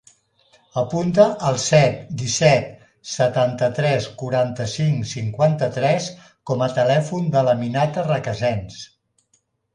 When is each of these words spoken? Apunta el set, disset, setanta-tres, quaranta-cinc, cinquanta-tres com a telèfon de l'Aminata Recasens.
Apunta 0.81 1.25
el 1.49 1.59
set, 1.63 1.99
disset, 2.21 2.71
setanta-tres, 3.11 4.07
quaranta-cinc, 4.23 5.05
cinquanta-tres 5.13 6.09
com 6.53 6.67
a 6.69 6.73
telèfon 6.81 7.31
de 7.39 7.47
l'Aminata 7.51 8.09
Recasens. 8.11 8.83